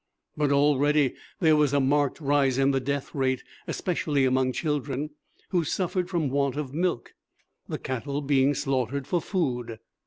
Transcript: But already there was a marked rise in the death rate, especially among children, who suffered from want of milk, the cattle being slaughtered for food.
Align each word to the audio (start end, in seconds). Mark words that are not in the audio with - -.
But 0.35 0.51
already 0.51 1.13
there 1.41 1.55
was 1.55 1.73
a 1.75 1.79
marked 1.79 2.19
rise 2.19 2.57
in 2.57 2.71
the 2.71 2.79
death 2.79 3.13
rate, 3.13 3.43
especially 3.67 4.25
among 4.25 4.51
children, 4.51 5.11
who 5.49 5.63
suffered 5.63 6.09
from 6.09 6.31
want 6.31 6.55
of 6.55 6.73
milk, 6.73 7.13
the 7.69 7.77
cattle 7.77 8.23
being 8.23 8.55
slaughtered 8.55 9.05
for 9.05 9.21
food. 9.21 9.77